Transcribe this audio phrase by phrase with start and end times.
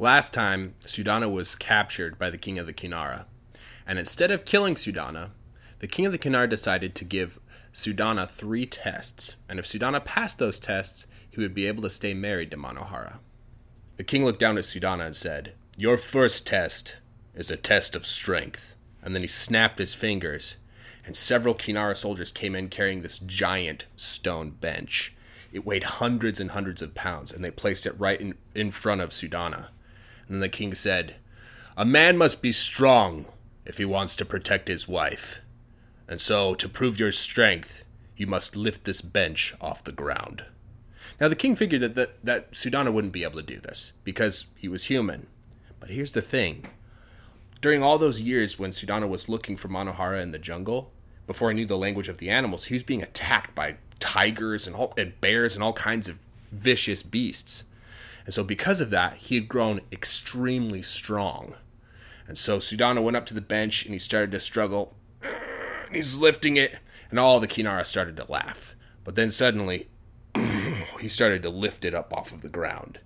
[0.00, 3.26] Last time, Sudana was captured by the king of the Kinara.
[3.86, 5.28] And instead of killing Sudana,
[5.80, 7.38] the king of the Kinara decided to give
[7.74, 9.36] Sudana three tests.
[9.46, 13.18] And if Sudana passed those tests, he would be able to stay married to Manohara.
[13.98, 16.96] The king looked down at Sudana and said, Your first test
[17.34, 18.76] is a test of strength.
[19.02, 20.56] And then he snapped his fingers,
[21.04, 25.14] and several Kinara soldiers came in carrying this giant stone bench.
[25.52, 29.02] It weighed hundreds and hundreds of pounds, and they placed it right in, in front
[29.02, 29.66] of Sudana.
[30.30, 31.16] And the king said,
[31.76, 33.26] A man must be strong
[33.66, 35.40] if he wants to protect his wife.
[36.08, 37.84] And so, to prove your strength,
[38.16, 40.44] you must lift this bench off the ground.
[41.20, 44.46] Now, the king figured that, that, that Sudana wouldn't be able to do this because
[44.56, 45.26] he was human.
[45.78, 46.66] But here's the thing
[47.60, 50.92] during all those years when Sudana was looking for Manohara in the jungle,
[51.26, 54.74] before he knew the language of the animals, he was being attacked by tigers and,
[54.74, 57.64] all, and bears and all kinds of vicious beasts.
[58.24, 61.54] And so, because of that, he had grown extremely strong.
[62.26, 64.96] And so, Sudana went up to the bench and he started to struggle.
[65.92, 66.78] He's lifting it,
[67.10, 68.74] and all the Kinara started to laugh.
[69.04, 69.88] But then suddenly,
[71.00, 73.00] he started to lift it up off of the ground,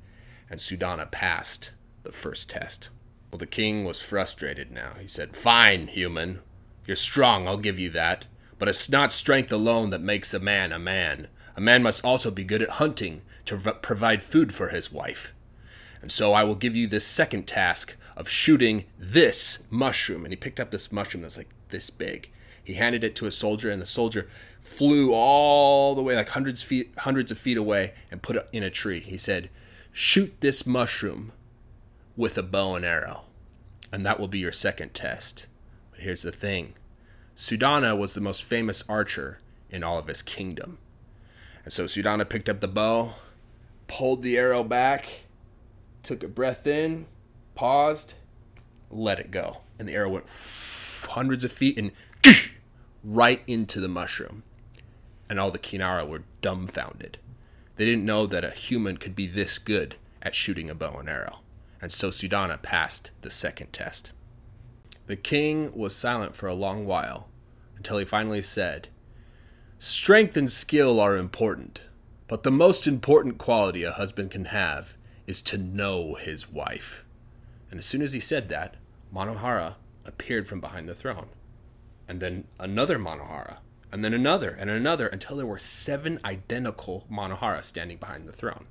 [0.50, 1.70] and Sudana passed
[2.02, 2.90] the first test.
[3.30, 4.92] Well, the king was frustrated now.
[5.00, 6.40] He said, Fine, human.
[6.86, 8.26] You're strong, I'll give you that.
[8.58, 11.28] But it's not strength alone that makes a man a man.
[11.56, 15.32] A man must also be good at hunting to provide food for his wife.
[16.02, 20.24] And so I will give you this second task of shooting this mushroom.
[20.24, 22.30] And he picked up this mushroom that's like this big.
[22.62, 24.28] He handed it to a soldier, and the soldier
[24.60, 28.62] flew all the way, like hundreds feet, hundreds of feet away, and put it in
[28.62, 29.00] a tree.
[29.00, 29.50] He said,
[29.92, 31.32] "Shoot this mushroom
[32.16, 33.24] with a bow and arrow,
[33.92, 35.46] and that will be your second test.
[35.90, 36.74] But here's the thing
[37.36, 40.78] Sudana was the most famous archer in all of his kingdom.
[41.64, 43.14] And so Sudana picked up the bow,
[43.86, 45.24] pulled the arrow back,
[46.02, 47.06] took a breath in,
[47.54, 48.14] paused,
[48.90, 49.58] let it go.
[49.78, 50.26] And the arrow went
[51.08, 51.92] hundreds of feet and
[53.04, 54.42] right into the mushroom.
[55.28, 57.18] And all the Kinara were dumbfounded.
[57.76, 61.08] They didn't know that a human could be this good at shooting a bow and
[61.08, 61.40] arrow
[61.84, 64.12] and so Sudana passed the second test.
[65.06, 67.28] The king was silent for a long while
[67.76, 68.88] until he finally said,
[69.78, 71.80] Strength and skill are important,
[72.28, 74.94] but the most important quality a husband can have
[75.26, 77.04] is to know his wife.
[77.70, 78.76] And as soon as he said that,
[79.12, 79.74] Manohara
[80.04, 81.26] appeared from behind the throne.
[82.08, 83.56] And then another Manohara,
[83.90, 88.66] and then another, and another, until there were seven identical Manohara standing behind the throne.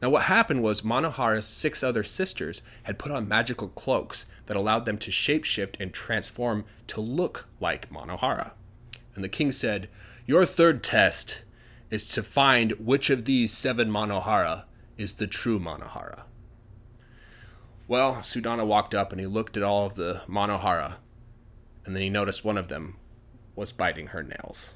[0.00, 4.84] Now, what happened was Manohara's six other sisters had put on magical cloaks that allowed
[4.84, 8.52] them to shapeshift and transform to look like Manohara.
[9.14, 9.88] And the king said,
[10.26, 11.42] Your third test
[11.88, 14.64] is to find which of these seven Manohara
[14.98, 16.24] is the true Manohara.
[17.86, 20.94] Well, Sudana walked up and he looked at all of the Manohara,
[21.84, 22.96] and then he noticed one of them
[23.54, 24.74] was biting her nails.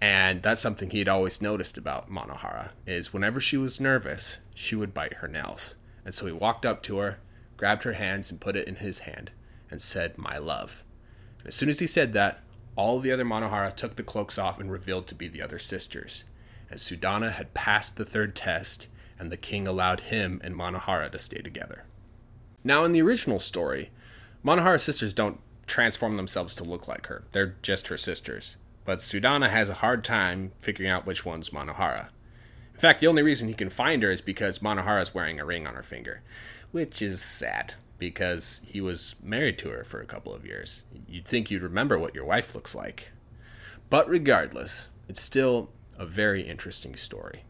[0.00, 4.76] And that's something he had always noticed about Manohara is whenever she was nervous, she
[4.76, 5.74] would bite her nails.
[6.04, 7.18] And so he walked up to her,
[7.56, 9.32] grabbed her hands and put it in his hand
[9.72, 10.84] and said, "My love."
[11.40, 12.44] And as soon as he said that,
[12.76, 16.24] all the other Manohara took the cloaks off and revealed to be the other sisters.
[16.70, 18.88] And Sudana had passed the third test,
[19.18, 21.84] and the king allowed him and Manohara to stay together.
[22.64, 23.90] Now, in the original story,
[24.44, 27.24] Manohara's sisters don't transform themselves to look like her.
[27.32, 32.08] They're just her sisters but Sudana has a hard time figuring out which one's Manohara
[32.81, 35.45] In fact, the only reason he can find her is because Manohara is wearing a
[35.45, 36.21] ring on her finger,
[36.71, 40.83] which is sad because he was married to her for a couple of years.
[41.07, 43.11] You'd think you'd remember what your wife looks like.
[43.89, 47.45] But regardless, it's still a very interesting story.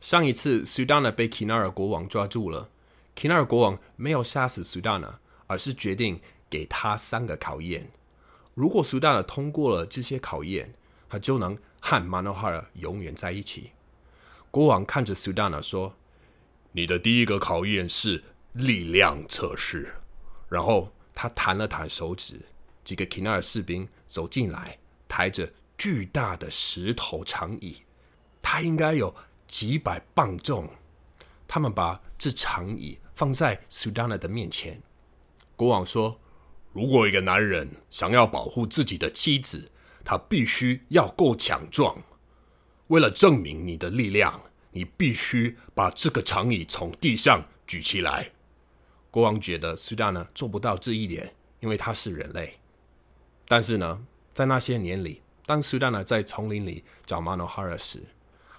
[0.00, 2.68] 上一次，Sudana 被 Kinara 国王抓住了。
[3.14, 5.14] Kinara 国王没有杀死 Sudana，
[5.46, 6.20] 而是决定
[6.50, 7.88] 给他三个考验。
[8.54, 10.74] 如果苏丹尔通过了这些考验，
[11.08, 13.70] 他就能和马诺哈尔永远在一起。
[14.51, 15.95] 国王看着苏丹尔说
[16.73, 18.23] ：“你的第一个考验是
[18.53, 19.95] 力量测试。”
[20.49, 22.41] 然后他弹了弹手指，
[22.83, 27.83] 几个 k i n a r 士兵走进来，抬着巨大的石头长椅，
[28.41, 29.15] 它应该有
[29.47, 30.69] 几百磅重。
[31.47, 34.81] 他们把这长椅放在苏丹尔的面前。
[35.55, 36.19] 国王说。
[36.71, 39.71] 如果一个男人想要保护自己的妻子，
[40.05, 41.97] 他必须要够强壮。
[42.89, 44.41] 为了证明你的力量，
[44.71, 48.31] 你必须把这个长椅从地上举起来。
[49.11, 52.59] 国王觉得苏达呢做不到这一点，因为他是人类。
[53.47, 58.01] 但是呢，在那些年里，当苏达呢在丛林里找 Manohara 时，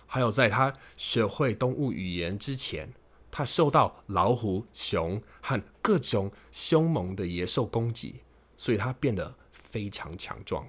[0.06, 2.93] 还有在他学会动物语言之前
[3.32, 8.21] 他受到老虎、熊和各种凶猛的野兽攻击，
[8.56, 9.35] 所以他变得
[9.73, 10.65] 非常强壮。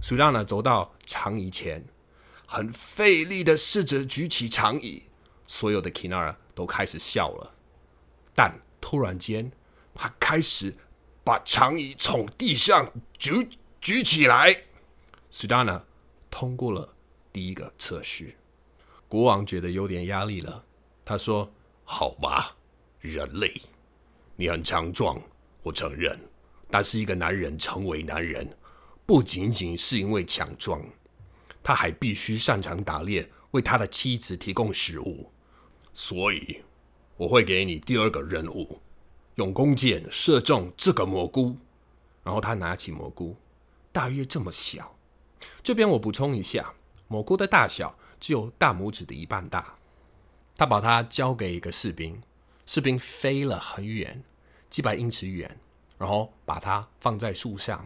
[0.00, 1.84] 苏达呢走到长椅前，
[2.52, 5.04] 很费力的试着举起长椅，
[5.46, 7.54] 所有的 Kinara 都开始笑了。
[8.34, 9.50] 但突然间，
[9.94, 10.76] 他开始
[11.24, 13.48] 把长椅从地上举
[13.80, 14.64] 举起来。
[15.32, 15.80] Sudana
[16.30, 16.94] 通过了
[17.32, 18.36] 第一个测试。
[19.08, 20.62] 国王觉得有点压力了，
[21.06, 21.50] 他说
[21.84, 22.54] ：“好吧，
[23.00, 23.50] 人类，
[24.36, 25.18] 你很强壮，
[25.62, 26.20] 我承认。
[26.70, 28.46] 但是一个男人成为男人，
[29.06, 30.82] 不仅仅是因为强壮，
[31.62, 35.30] 他还必须擅长打猎，为他的妻子提供食物。
[35.92, 36.62] 所以，
[37.16, 38.80] 我会给你第二个任务：
[39.36, 41.56] 用弓箭射中这个蘑菇。
[42.22, 43.36] 然后他拿起蘑菇，
[43.90, 44.96] 大约这么小。
[45.62, 46.74] 这边我补充一下，
[47.08, 49.74] 蘑菇的大小。”只有大拇指的一半大，
[50.56, 52.22] 他把它交给一个士兵，
[52.66, 54.22] 士兵飞了很远，
[54.70, 55.58] 几百英尺远，
[55.98, 57.84] 然后把它放在树上。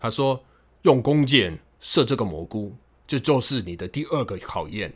[0.00, 0.42] 他说
[0.84, 2.74] ：“用弓箭射这个蘑菇，
[3.12, 4.90] 这就是你的第二个考验。”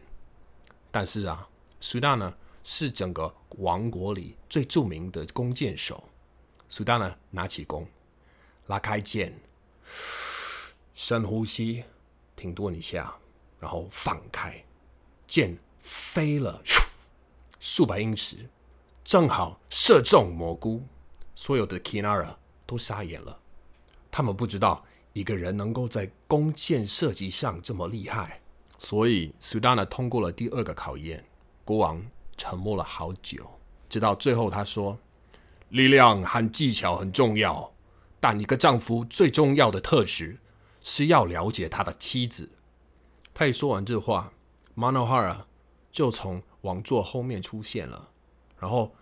[0.90, 1.46] 但是啊，
[1.82, 2.32] 苏丹呢
[2.64, 6.02] 是整个王国里最著名的弓箭手。
[6.70, 7.86] 苏丹呢拿起弓，
[8.68, 9.38] 拉开箭，
[10.94, 11.84] 深呼吸，
[12.34, 13.14] 停顿一下。
[13.60, 14.64] 然后放开，
[15.28, 16.62] 箭飞了
[17.60, 18.48] 数百英尺，
[19.04, 20.82] 正好射中蘑菇。
[21.34, 22.34] 所有的 Kinara
[22.64, 23.38] 都傻眼了，
[24.10, 24.86] 他们不知道
[25.16, 28.42] 一个人能够在弓箭射击上这么厉害。
[28.78, 31.24] 所以 Sudana 通过了第二个考验。
[31.64, 32.04] 国王
[32.36, 33.50] 沉默了好久，
[33.88, 34.98] 直到最后他说
[35.70, 37.72] ：“力量和技巧很重要，
[38.20, 40.38] 但一个丈夫最重要的特质
[40.82, 42.50] 是要了解他的妻子。”
[43.32, 44.30] 他一说完这话
[44.76, 45.44] ，Manohar
[45.90, 48.10] 就从王座后面出现了，
[48.60, 48.94] 然后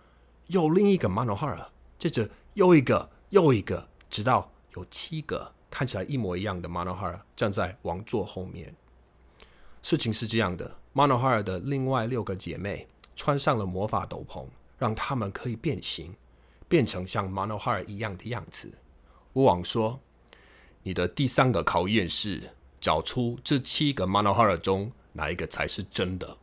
[0.47, 1.67] 又另一个 Manohar，
[1.99, 8.73] 接着又一个又一个，直到有七个看起来一模一样的 Manohar 站在王座后面。
[9.81, 14.45] 事情是这样的：Manohar 的另外六个姐妹穿上了魔法斗篷，
[14.77, 16.15] 让她们可以变形，
[16.67, 18.71] 变成像 Manohar 一样的样子。
[19.33, 19.99] 巫王说
[20.83, 22.41] ：“你的第三个考验是。”
[22.81, 26.37] 找出这七个 Manohar 中哪一个才是真的。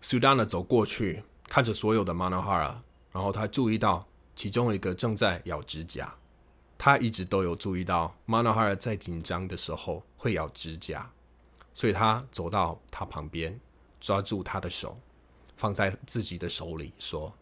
[0.00, 2.74] Sudana 走过去，看着所有的 Manohar，
[3.12, 6.10] 然后他注意到其中一个正在咬指甲。
[6.76, 11.10] 他一直都有注意到 Manohar 在紧张的时候会咬指甲，
[11.72, 13.58] 所以他走到他旁边，
[14.00, 14.98] 抓住他的手，
[15.56, 17.32] 放在自己的手里，说：“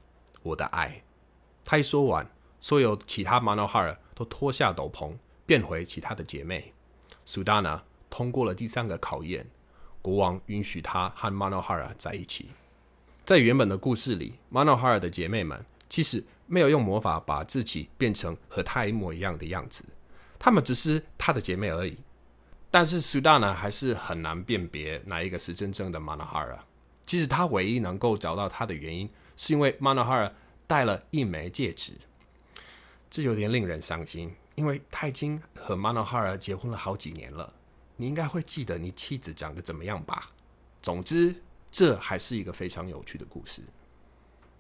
[0.43, 1.03] 我的爱。”
[1.65, 2.29] 他一说完，
[2.61, 6.73] 所有其他 Manohar 都脱下斗篷，变回其他的姐妹。
[7.27, 7.83] Sudana。
[8.15, 9.47] 通过了第三个考验，
[10.03, 12.51] 国王允许他和 Manohar 在一起。
[13.25, 19.85] 在原本的故事里，Manohar 的姐妹们其实没有用魔法把自己变成和她一模一样的样子，
[20.39, 21.97] 她们只是她的姐妹而已。
[22.71, 26.59] 但是 Sudana 还是很难辨别哪一个是真正的 Manohara。
[27.07, 30.33] 其实他唯一能够找到他的原因，是因为 Manohara
[30.67, 31.93] 戴了一枚戒指。
[33.11, 37.53] 这有点令人伤心，因为他已经和 Manohara 结婚了好几年了。
[37.97, 40.31] 你应该会记得你妻子长得怎么样吧？
[40.81, 41.35] 总之，
[41.71, 43.61] 这还是一个非常有趣的故事。